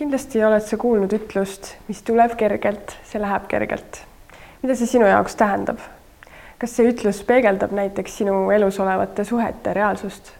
[0.00, 3.98] kindlasti oled sa kuulnud ütlust, mis tuleb kergelt, see läheb kergelt.
[4.62, 5.80] mida see sinu jaoks tähendab?
[6.60, 10.30] kas see ütlus peegeldab näiteks sinu elus olevate suhete reaalsust?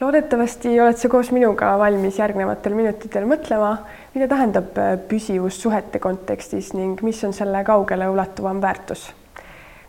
[0.00, 3.72] loodetavasti oled sa koos minuga valmis järgnevatel minutitel mõtlema,
[4.14, 4.78] mida tähendab
[5.10, 9.08] püsivus suhete kontekstis ning mis on selle kaugele ulatuvam väärtus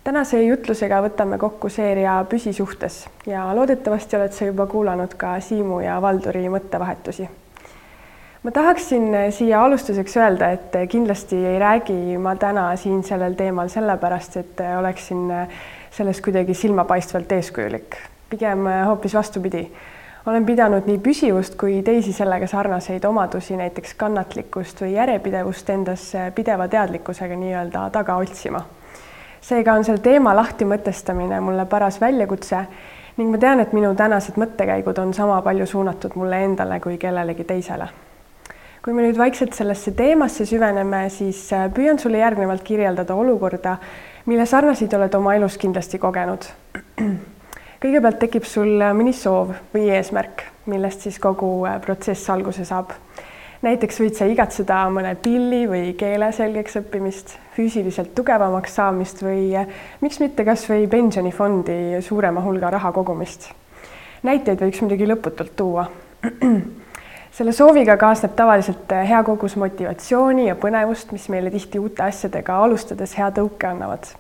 [0.03, 5.99] tänase jutlusega võtame kokku seeria Püsisuhtes ja loodetavasti oled sa juba kuulanud ka Siimu ja
[6.01, 7.29] Valduri mõttevahetusi.
[8.43, 14.37] Ma tahaksin siia alustuseks öelda, et kindlasti ei räägi ma täna siin sellel teemal sellepärast,
[14.37, 15.27] et oleksin
[15.91, 17.97] selles kuidagi silmapaistvalt eeskujulik,
[18.29, 19.71] pigem hoopis vastupidi.
[20.25, 26.67] olen pidanud nii püsivust kui teisi sellega sarnaseid omadusi, näiteks kannatlikkust või järjepidevust endas pideva
[26.67, 28.61] teadlikkusega nii-öelda taga otsima
[29.41, 32.63] seega on selle teema lahti mõtestamine mulle paras väljakutse
[33.17, 37.43] ning ma tean, et minu tänased mõttekäigud on sama palju suunatud mulle endale kui kellelegi
[37.43, 37.89] teisele.
[38.89, 43.75] Kui me nüüd vaikselt sellesse teemasse süveneme, siis äh, püüan sulle järgnevalt kirjeldada olukorda,
[44.25, 46.47] mille sarnaseid oled oma elus kindlasti kogenud.
[47.83, 50.41] kõigepealt tekib sul mõni soov või eesmärk,
[50.73, 52.95] millest siis kogu äh, protsess alguse saab
[53.61, 59.53] näiteks võid sa igatseda mõne pilli või keele selgeks õppimist, füüsiliselt tugevamaks saamist või
[60.01, 63.51] miks mitte kas või pensionifondi suurema hulga raha kogumist.
[64.23, 65.89] näiteid võiks muidugi lõputult tuua.
[67.31, 72.57] selle sooviga kaasneb tavaliselt eh, hea kogus motivatsiooni ja põnevust, mis meile tihti uute asjadega
[72.63, 74.11] alustades hea tõuke annavad.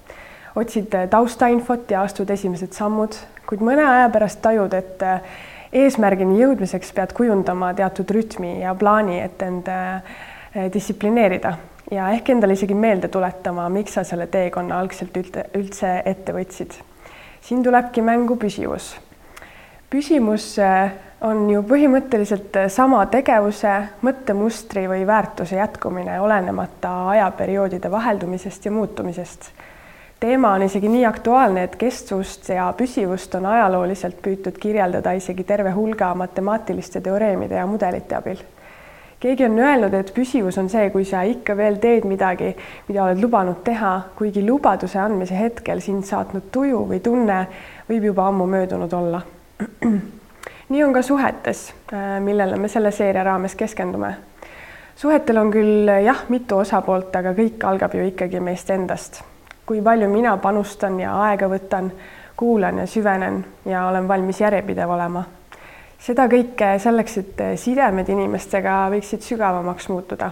[0.55, 3.15] otsid eh, taustainfot ja astud esimesed sammud,
[3.49, 5.03] kuid mõne aja pärast tajud, et
[5.73, 11.57] eesmärgini jõudmiseks pead kujundama teatud rütmi ja plaani, et end eh, distsiplineerida
[11.91, 16.73] ja ehk endale isegi meelde tuletama, miks sa selle teekonna algselt üldse ette võtsid.
[17.41, 18.95] siin tulebki mängu püsivus.
[19.89, 28.71] Püsimus eh, on ju põhimõtteliselt sama tegevuse, mõttemustri või väärtuse jätkumine, olenemata ajaperioodide vaheldumisest ja
[28.71, 29.51] muutumisest
[30.19, 35.71] teema on isegi nii aktuaalne, et kestvust ja püsivust on ajalooliselt püütud kirjeldada isegi terve
[35.71, 38.41] hulga matemaatiliste teoreemide ja mudelite abil.
[39.19, 42.53] keegi on öelnud, et püsivus on see, kui sa ikka veel teed midagi,
[42.87, 47.41] mida oled lubanud teha, kuigi lubaduse andmise hetkel sind saatnud tuju või tunne
[47.89, 49.21] võib juba ammu möödunud olla.
[50.69, 51.73] nii on ka suhetes,
[52.19, 54.13] millele me selle seeria raames keskendume
[54.95, 59.21] suhetel on küll jah, mitu osapoolt, aga kõik algab ju ikkagi meist endast
[59.69, 61.91] kui palju mina panustan ja aega võtan,
[62.37, 65.23] kuulan ja süvenen ja olen valmis järjepidev olema.
[65.99, 70.31] seda kõike selleks, et sidemed inimestega võiksid sügavamaks muutuda.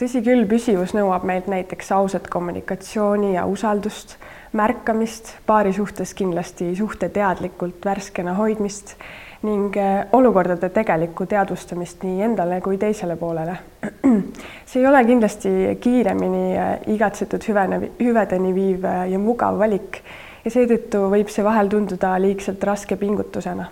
[0.00, 4.16] Tõsi küll, püsivus nõuab meilt näiteks ausat kommunikatsiooni ja usaldust,
[4.56, 8.96] märkamist, paari suhtes kindlasti suhte teadlikult värskena hoidmist
[9.44, 13.56] ning äh, olukordade tegelikku teadvustamist nii endale kui teisele poolele.
[14.68, 20.02] see ei ole kindlasti kiiremini äh, igatsetud hüvene, hüvedeni viiv äh, ja mugav valik
[20.44, 23.68] ja seetõttu võib see vahel tunduda liigselt raske pingutusena.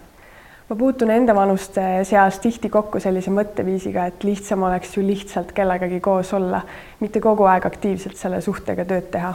[0.69, 6.01] Ma puutun enda vanuste seas tihti kokku sellise mõtteviisiga, et lihtsam oleks ju lihtsalt kellegagi
[6.01, 6.61] koos olla,
[7.01, 9.35] mitte kogu aeg aktiivselt selle suhtega tööd teha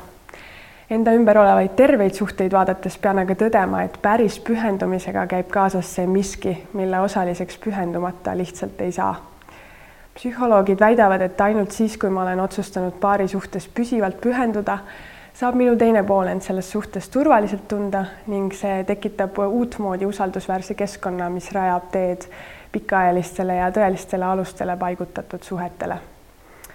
[0.94, 6.08] enda ümber olevaid terveid suhteid vaadates pean aga tõdema, et päris pühendumisega käib kaasas see
[6.10, 9.16] miski, mille osaliseks pühendumata lihtsalt ei saa.
[10.14, 14.78] psühholoogid väidavad, et ainult siis, kui ma olen otsustanud paari suhtes püsivalt pühenduda,
[15.34, 21.30] saab minu teine pool end selles suhtes turvaliselt tunda ning see tekitab uutmoodi usaldusväärse keskkonna,
[21.30, 22.30] mis rajab teed
[22.72, 26.00] pikaajalistele ja tõelistele alustele paigutatud suhetele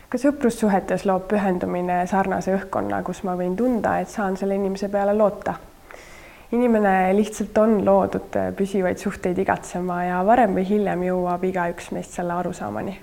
[0.08, 5.14] ka sõprussuhetes loob pühendumine sarnase õhkkonna, kus ma võin tunda, et saan selle inimese peale
[5.16, 5.54] loota.
[6.52, 12.32] inimene lihtsalt on loodud püsivaid suhteid igatsema ja varem või hiljem jõuab igaüks meist selle
[12.32, 12.96] arusaamani.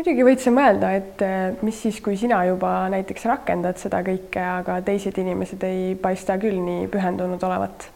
[0.00, 1.22] Muidugi võid sa mõelda, et
[1.60, 6.56] mis siis, kui sina juba näiteks rakendad seda kõike, aga teised inimesed ei paista küll
[6.64, 7.90] nii pühendunud olevat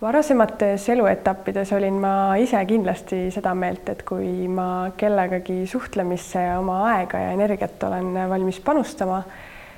[0.00, 7.22] varasemates eluetappides olin ma ise kindlasti seda meelt, et kui ma kellegagi suhtlemisse oma aega
[7.24, 9.22] ja energiat olen valmis panustama,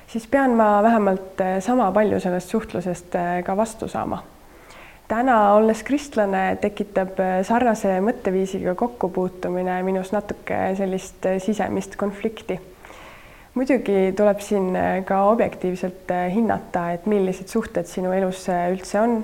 [0.07, 4.21] siis pean ma vähemalt sama palju sellest suhtlusest ka vastu saama.
[5.11, 12.59] Täna, olles kristlane, tekitab sarnase mõtteviisiga kokkupuutumine minus natuke sellist sisemist konflikti
[13.59, 14.71] muidugi tuleb siin
[15.03, 19.17] ka objektiivselt hinnata, et millised suhted sinu elus üldse on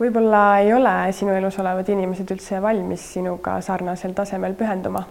[0.00, 5.04] võib-olla ei ole sinu elus olevad inimesed üldse valmis sinuga sarnasel tasemel pühenduma.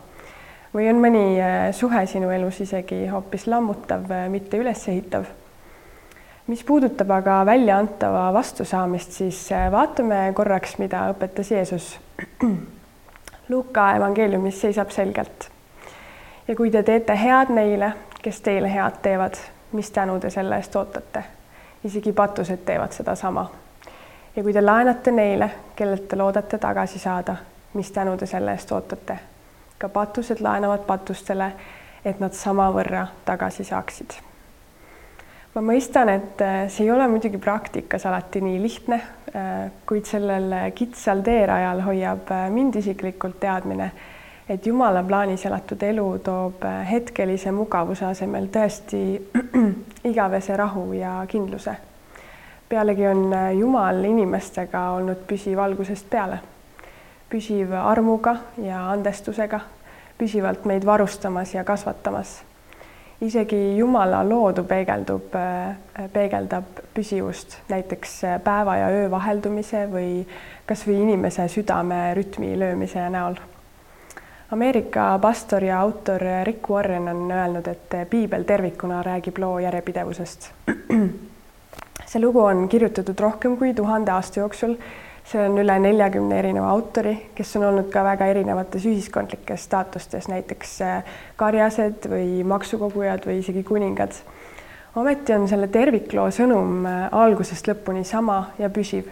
[0.74, 5.26] või on mõni äh, suhe sinu elus isegi hoopis lammutav, äh, mitte ülesehitav.
[6.48, 12.00] Mis puudutab aga väljaantava vastusaamist, siis äh, vaatame korraks, mida õpetas Jeesus.
[13.50, 15.50] Luuka evangeeliumis seisab selgelt.
[16.48, 19.40] ja kui te teete head neile, kes teile head teevad,
[19.72, 21.24] mis tänu te selle eest ootate?
[21.84, 23.52] isegi patused teevad sedasama.
[24.36, 27.36] ja kui te laenate neile, kellelt te loodate tagasi saada,
[27.74, 29.20] mis tänu te selle eest ootate?
[29.78, 31.52] ka patused laenavad patustele,
[32.06, 34.33] et nad samavõrra tagasi saaksid
[35.54, 39.00] ma mõistan, et äh, see ei ole muidugi praktikas alati nii lihtne,
[39.36, 39.52] äh,
[39.88, 43.92] kuid sellel kitsal teerajal hoiab äh, mind isiklikult teadmine,
[44.50, 49.04] et Jumala plaanis elatud elu toob hetkelise mugavuse asemel tõesti
[50.12, 51.76] igavese rahu ja kindluse.
[52.70, 56.40] pealegi on Jumal inimestega olnud püsiv algusest peale,
[57.30, 59.60] püsiv armuga ja andestusega,
[60.18, 62.42] püsivalt meid varustamas ja kasvatamas
[63.24, 70.24] isegi Jumala loodu peegeldub, äh, peegeldab püsivust, näiteks äh, päeva ja öö vaheldumise või
[70.70, 73.40] kasvõi inimese südame rütmi löömise näol.
[74.54, 80.52] Ameerika pastor ja autor Rick Warren on öelnud, et piibel tervikuna räägib loo järjepidevusest.
[82.14, 84.76] see lugu on kirjutatud rohkem kui tuhande aasta jooksul
[85.26, 90.76] seal on üle neljakümne erineva autori, kes on olnud ka väga erinevates ühiskondlikes staatustes, näiteks
[90.84, 94.16] äh, karjased või maksukogujad või isegi kuningad.
[94.96, 99.08] ometi on selle tervikloo sõnum äh, algusest lõpuni sama ja püsiv.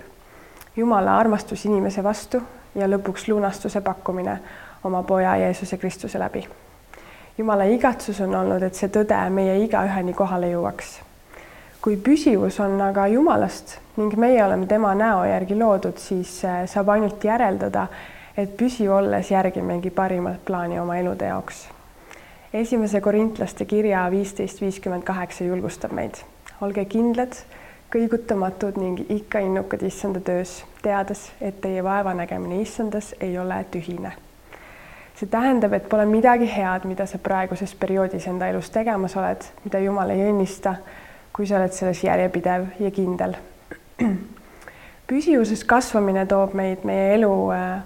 [0.75, 2.41] Jumala armastus inimese vastu
[2.75, 4.39] ja lõpuks lunastuse pakkumine
[4.83, 6.47] oma poja Jeesuse Kristuse läbi.
[7.37, 10.99] Jumala igatsus on olnud, et see tõde meie igaüheni kohale jõuaks
[11.81, 16.91] kui püsivus on aga Jumalast ning meie oleme tema näo järgi loodud, siis äh, saab
[16.93, 17.87] ainult järeldada,
[18.37, 21.67] et püsiv olles järgimegi parimat plaani oma elude jaoks.
[22.53, 26.21] esimese korintlaste kirja viisteist viiskümmend kaheksa julgustab meid,
[26.61, 27.35] olge kindlad,
[27.91, 34.11] kõigutamatud ning ikka innukad issanda töös, teades, et teie vaevanägemine issandas ei ole tühine.
[35.15, 39.79] see tähendab, et pole midagi head, mida sa praeguses perioodis enda elus tegemas oled, mida
[39.79, 40.75] Jumal ei õnnista
[41.33, 43.35] kui sa oled selles järjepidev ja kindel.
[45.11, 47.81] püsivuses kasvamine toob meid meie elu äh,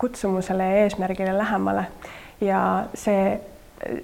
[0.00, 1.84] kutsumusele ja eesmärgile lähemale
[2.40, 2.60] ja
[2.96, 3.34] see,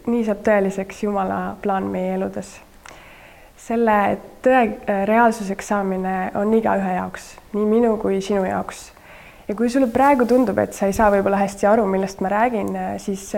[0.07, 2.59] nii saab tõeliseks Jumala plaan meie eludes.
[3.57, 3.97] selle
[4.45, 8.91] tõe äh, reaalsuseks saamine on igaühe jaoks, nii minu kui sinu jaoks
[9.49, 12.75] ja kui sulle praegu tundub, et sa ei saa võib-olla hästi aru, millest ma räägin,
[12.77, 13.31] äh, siis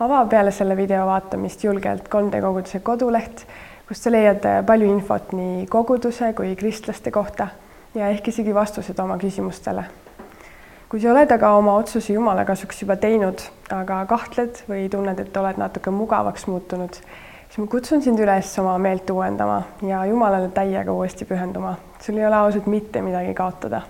[0.00, 3.46] ava peale selle video vaatamist julgelt 3D koguduse koduleht
[3.88, 7.48] kust sa leiad äh, palju infot nii koguduse kui kristlaste kohta
[7.94, 9.84] ja ehk isegi vastused oma küsimustele.
[10.88, 13.40] kui sa oled aga oma otsuse Jumala kasuks juba teinud,
[13.72, 16.98] aga kahtled või tunned, et oled natuke mugavaks muutunud,
[17.46, 21.76] siis ma kutsun sind üles oma meelt uuendama ja Jumalale täiega uuesti pühenduma.
[22.00, 23.82] sul ei ole ausalt mitte midagi kaotada.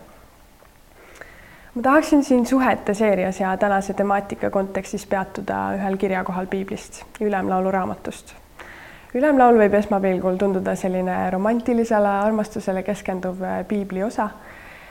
[1.75, 8.42] ma tahaksin siin suhete seerias ja tänase temaatika kontekstis peatuda ühel kirjakohal piiblist, Ülemlaulu raamatust
[9.15, 14.31] ülemlaul võib esmapilgul tunduda selline romantilisele armastusele keskenduv äh, piibli osa,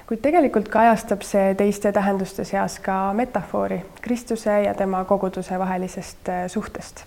[0.09, 6.45] kuid tegelikult kajastab see teiste tähenduste seas ka metafoori Kristuse ja tema koguduse vahelisest äh,
[6.47, 7.05] suhtest.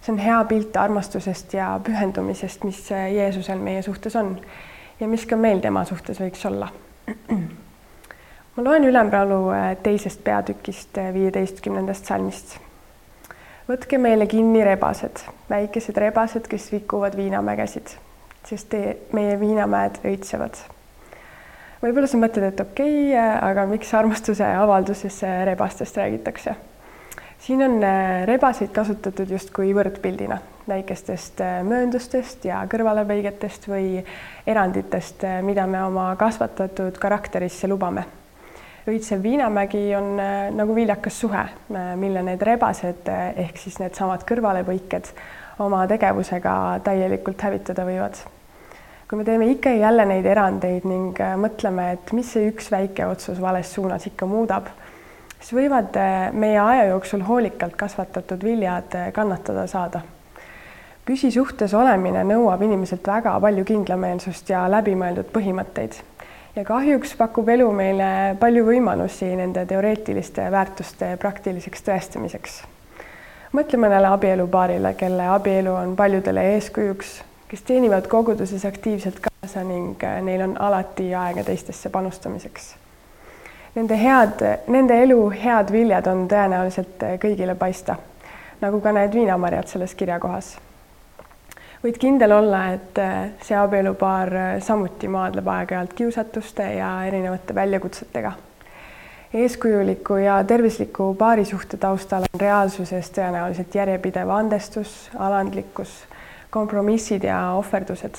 [0.00, 4.36] see on hea pilt armastusest ja pühendumisest, mis äh, Jeesusel meie suhtes on
[5.00, 6.68] ja mis ka meil tema suhtes võiks olla.
[8.56, 9.46] ma loen ülemlaulu
[9.82, 12.58] teisest peatükist viieteistkümnendast salmist
[13.70, 17.94] võtke meile kinni rebased, väikesed rebased, kes rikuvad viinamägesid,
[18.48, 18.82] sest te,
[19.16, 20.58] meie viinamäed õitsevad.
[21.82, 26.56] võib-olla sa mõtled, et okei okay,, aga miks armastuse avalduses rebastest räägitakse?
[27.40, 30.36] siin on äh, rebaseid kasutatud justkui võrdpildina
[30.68, 34.02] väikestest äh, mööndustest ja kõrvalepõigetest või
[34.46, 38.04] eranditest, äh, mida me oma kasvatatud karakterisse lubame
[38.90, 44.24] Õitsev Viinamägi on äh, nagu viljakas suhe, äh, mille need rebased äh, ehk siis needsamad
[44.26, 45.12] kõrvalepõiked
[45.62, 48.18] oma tegevusega täielikult hävitada võivad.
[49.06, 53.06] kui me teeme ikka ja jälle neid erandeid ning mõtleme, et mis see üks väike
[53.06, 54.70] otsus vales suunas ikka muudab,
[55.38, 55.98] siis võivad
[56.32, 60.00] meie aja jooksul hoolikalt kasvatatud viljad kannatada saada.
[61.04, 66.00] püsisuhtes olemine nõuab inimeselt väga palju kindlameelsust ja läbimõeldud põhimõtteid
[66.56, 72.60] ja kahjuks pakub elu meile palju võimalusi nende teoreetiliste väärtuste praktiliseks tõestamiseks.
[73.52, 80.22] mõtle mõnele abielupaarile, kelle abielu on paljudele eeskujuks, kes teenivad koguduses aktiivselt kaasa ning äh,
[80.22, 82.74] neil on alati aega teistesse panustamiseks.
[83.74, 87.96] Nende head, nende elu head viljad on tõenäoliselt äh, kõigile paista,
[88.60, 90.56] nagu ka need viinamarjad selles kirjakohas
[91.80, 98.32] võid kindel olla, et äh, see abielupaar äh, samuti maadleb aeg-ajalt kiusatuste ja erinevate väljakutsetega.
[99.34, 106.04] eeskujuliku ja tervisliku paarisuhte taustal on reaalsuses tõenäoliselt järjepidev andestus, alandlikkus,
[106.50, 108.18] kompromissid ja ohverdused.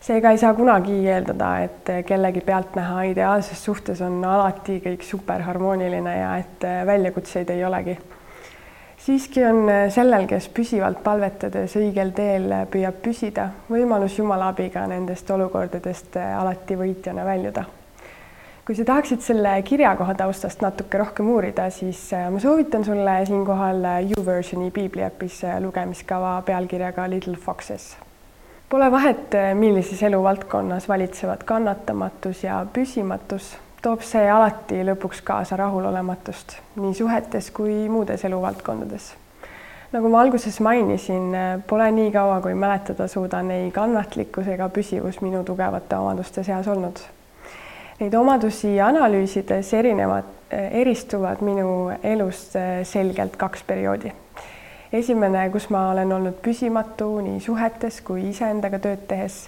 [0.00, 6.36] seega ei saa kunagi eeldada, et kellegi pealtnäha ideaalses suhtes on alati kõik superharmooniline ja
[6.36, 7.98] et väljakutseid ei olegi.
[9.06, 16.18] Siiski on sellel, kes püsivalt palvetades õigel teel püüab püsida, võimalus Jumala abiga nendest olukordadest
[16.18, 17.66] alati võitjana väljuda
[18.66, 22.00] kui sa tahaksid selle kirjakoha taustast natuke rohkem uurida, siis
[22.34, 27.92] ma soovitan sulle siinkohal YouVersioni piibliäpis lugemiskava pealkirjaga Little Foxes.
[28.68, 33.52] Pole vahet, millises eluvaldkonnas valitsevad kannatamatus ja püsimatus,
[33.86, 39.12] toob see alati lõpuks kaasa rahulolematust nii suhetes kui muudes eluvaldkondades.
[39.92, 41.30] nagu ma alguses mainisin,
[41.66, 47.04] pole nii kaua, kui mäletada suudan, ei kannatlikkus ega püsivus minu tugevate omaduste seas olnud
[47.96, 54.12] Neid omadusi analüüsides erinevad, eristuvad minu elus eh, selgelt kaks perioodi.
[54.92, 59.46] esimene, kus ma olen olnud püsimatu nii suhetes kui iseendaga tööd tehes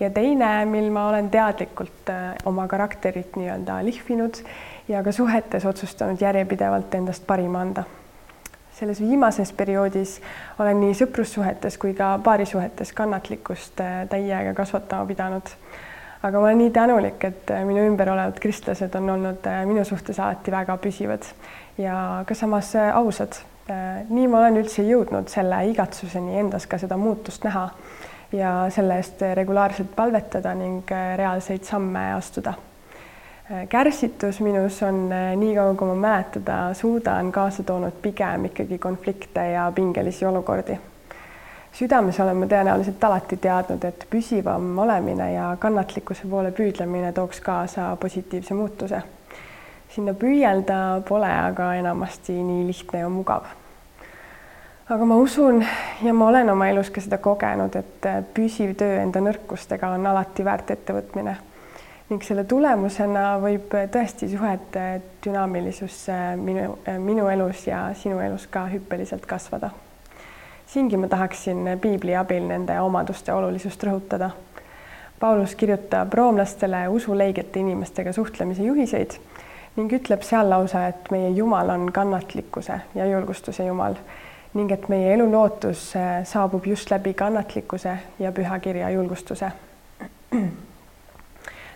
[0.00, 4.42] ja teine, mil ma olen teadlikult eh, oma karakterit nii-öelda lihvinud
[4.88, 7.84] ja ka suhetes otsustanud järjepidevalt endast parima anda.
[8.74, 10.20] selles viimases perioodis
[10.58, 15.56] olen nii sõprussuhetes kui ka paarisuhetes kannatlikkust eh, täiega kasvatama pidanud
[16.24, 19.84] aga ma olen nii tänulik, et äh, minu ümber olevad kristlased on olnud äh, minu
[19.84, 21.26] suhtes alati väga püsivad
[21.78, 21.96] ja
[22.26, 23.42] ka samas äh, ausad.
[23.64, 27.62] nii ma olen üldse jõudnud selle igatsuseni endas ka seda muutust näha
[28.32, 32.54] ja selle eest regulaarselt palvetada ning reaalseid samme astuda.
[33.68, 40.26] kärsitus minus on niikaua, kui ma mäletada suudan, kaasa toonud pigem ikkagi konflikte ja pingelisi
[40.26, 40.78] olukordi
[41.74, 47.94] südames olen ma tõenäoliselt alati teadnud, et püsivam olemine ja kannatlikkuse poole püüdlemine tooks kaasa
[48.00, 49.02] positiivse muutuse.
[49.94, 53.44] sinna püüelda pole aga enamasti nii lihtne ja mugav.
[54.90, 55.64] Aga ma usun
[56.02, 60.44] ja ma olen oma elus ka seda kogenud, et püsiv töö enda nõrkustega on alati
[60.44, 61.36] väärt ettevõtmine.
[62.10, 64.82] Ning selle tulemusena võib tõesti suhete
[65.24, 66.02] dünaamilisus
[66.36, 69.70] minu, minu elus ja sinu elus ka hüppeliselt kasvada.
[70.68, 74.34] Siingi ma tahaksin piibli abil nende omaduste olulisust rõhutada.
[75.20, 79.16] Paulus kirjutab roomlastele usuleigete inimestega suhtlemise juhiseid
[79.78, 83.96] ning ütleb seal lausa, et meie Jumal on kannatlikkuse ja julgustuse Jumal
[84.54, 85.92] ning et meie elu lootus
[86.24, 89.50] saabub just läbi kannatlikkuse ja pühakirja julgustuse.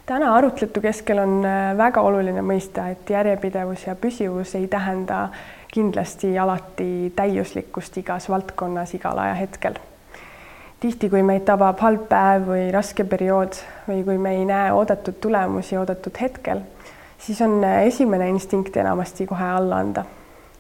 [0.07, 1.43] täna arutletu keskel on
[1.77, 5.29] väga oluline mõista, et järjepidevus ja püsivus ei tähenda
[5.73, 9.75] kindlasti alati täiuslikkust igas valdkonnas igal ajahetkel.
[10.81, 13.59] tihti, kui meid tabab halb päev või raske periood
[13.89, 16.61] või kui me ei näe oodatud tulemusi oodatud hetkel,
[17.19, 20.05] siis on esimene instinkt enamasti kohe alla anda.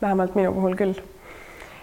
[0.02, 0.94] vähemalt minu puhul küll.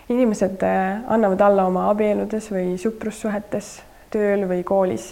[0.10, 3.80] Inimesed eh, annavad alla oma abieludes või sõprussuhetes,
[4.14, 5.12] tööl või koolis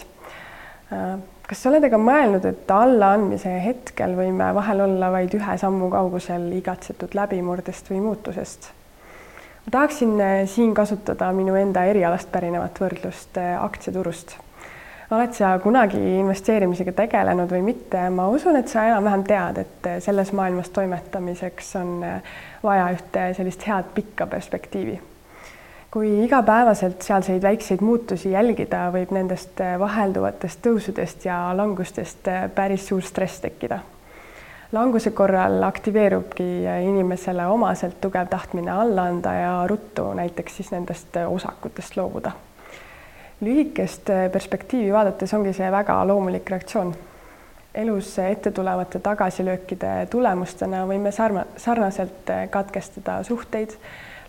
[0.92, 1.16] äh,
[1.48, 6.46] kas sa oled aga mõelnud, et allaandmise hetkel võime vahel olla vaid ühe sammu kaugusel
[6.56, 8.70] igatsetud läbimurdest või muutusest?
[9.66, 14.38] ma tahaksin eh, siin kasutada minu enda erialast pärinevat võrdlust aktsiaturust.
[15.16, 19.98] Oled sa kunagi investeerimisega tegelenud või mitte, ma usun, et sa enam-vähem tead, et eh,
[20.04, 21.96] selles maailmas toimetamiseks on
[22.62, 25.00] vaja ühte sellist head pikka perspektiivi
[25.94, 33.02] kui igapäevaselt sealseid väikseid muutusi jälgida, võib nendest äh, vahelduvatest tõusudest ja langustest päris suur
[33.06, 33.78] stress tekkida.
[34.74, 36.46] languse korral aktiveerubki
[36.82, 42.32] inimesele omaselt tugev tahtmine alla anda ja ruttu näiteks siis nendest osakutest loobuda.
[43.44, 46.94] Lühikest perspektiivi vaadates ongi see väga loomulik reaktsioon.
[47.74, 53.74] elus ette tulevate tagasilöökide tulemustena võime sarna, sarnaselt katkestada suhteid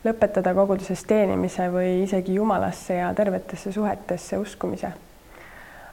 [0.06, 4.92] lõpetada koguduses teenimise või isegi jumalasse ja tervetesse suhetesse uskumise.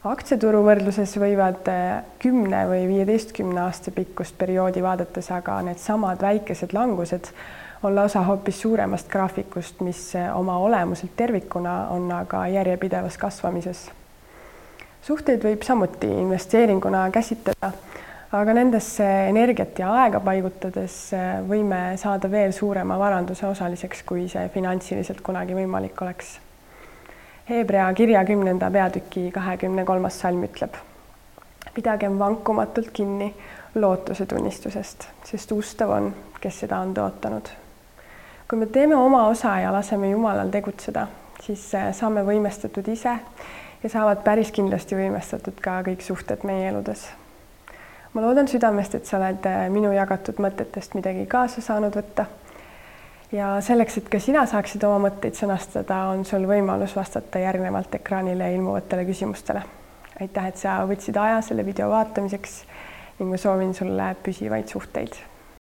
[0.05, 7.31] aktsiaturu võrdluses võivad eh, kümne või viieteistkümne aasta pikkust perioodi vaadates aga needsamad väikesed langused
[7.83, 13.91] olla osa hoopis suuremast graafikust, mis eh, oma olemuselt tervikuna on aga järjepidevas kasvamises.
[15.03, 17.73] suhteid võib samuti investeeringuna käsitleda
[18.33, 24.47] aga nendesse energiat ja aega paigutades äh, võime saada veel suurema varanduse osaliseks, kui see
[24.55, 26.39] finantsiliselt kunagi võimalik oleks.
[27.49, 30.79] Hebra kirja kümnenda peatüki kahekümne kolmas salm ütleb.
[31.75, 33.35] pidagem vankumatult kinni
[33.75, 37.49] lootuse tunnistusest, sest ustav on, kes seda on tõotanud.
[38.53, 41.07] Kui me teeme oma osa ja laseme Jumalal tegutseda,
[41.41, 43.15] siis äh, saame võimestatud ise
[43.81, 47.07] ja saavad päris kindlasti võimestatud ka kõik suhted meie eludes
[48.13, 52.29] ma loodan südamest, et sa oled äh, minu jagatud mõtetest midagi kaasa saanud võtta.
[53.33, 58.53] ja selleks, et ka sina saaksid oma mõtteid sõnastada, on sul võimalus vastata järgnevalt ekraanile
[58.53, 59.65] ilmuvatele küsimustele.
[60.21, 62.65] aitäh, et sa võtsid aja selle video vaatamiseks
[63.19, 65.32] ning ma soovin sulle püsivaid suhteid